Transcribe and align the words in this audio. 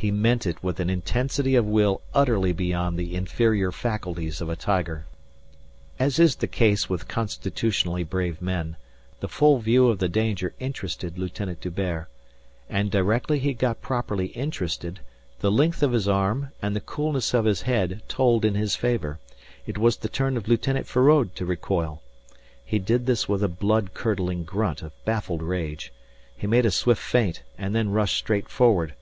He 0.00 0.12
meant 0.12 0.46
it 0.46 0.62
with 0.62 0.78
an 0.78 0.88
intensity 0.88 1.56
of 1.56 1.66
will 1.66 2.02
utterly 2.14 2.52
beyond 2.52 2.96
the 2.96 3.16
inferior 3.16 3.72
faculties 3.72 4.40
of 4.40 4.48
a 4.48 4.54
tiger. 4.54 5.06
As 5.98 6.20
is 6.20 6.36
the 6.36 6.46
case 6.46 6.88
with 6.88 7.08
constitutionally 7.08 8.04
brave 8.04 8.40
men, 8.40 8.76
the 9.18 9.26
full 9.26 9.58
view 9.58 9.88
of 9.88 9.98
the 9.98 10.08
danger 10.08 10.54
interested 10.60 11.18
Lieutenant 11.18 11.60
D'Hubert. 11.60 12.06
And 12.70 12.92
directly 12.92 13.40
he 13.40 13.54
got 13.54 13.82
properly 13.82 14.26
interested, 14.26 15.00
the 15.40 15.50
length 15.50 15.82
of 15.82 15.90
his 15.90 16.06
arm 16.06 16.52
and 16.62 16.76
the 16.76 16.80
coolness 16.80 17.34
of 17.34 17.44
his 17.44 17.62
head 17.62 18.00
told 18.06 18.44
in 18.44 18.54
his 18.54 18.76
favour. 18.76 19.18
It 19.66 19.78
was 19.78 19.96
the 19.96 20.08
turn 20.08 20.36
of 20.36 20.46
Lieutenant 20.46 20.86
Feraud 20.86 21.34
to 21.34 21.44
recoil. 21.44 22.04
He 22.64 22.78
did 22.78 23.06
this 23.06 23.28
with 23.28 23.42
a 23.42 23.48
blood 23.48 23.94
curdling 23.94 24.44
grunt 24.44 24.80
of 24.80 24.92
baffled 25.04 25.42
rage. 25.42 25.92
He 26.36 26.46
made 26.46 26.66
a 26.66 26.70
swift 26.70 27.02
feint 27.02 27.42
and 27.58 27.74
then 27.74 27.88
rushed 27.90 28.18
straight 28.18 28.48
forward. 28.48 28.94